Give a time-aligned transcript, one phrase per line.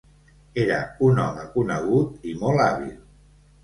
[0.63, 0.77] Era
[1.09, 2.95] un home conegut, i molt hàbil.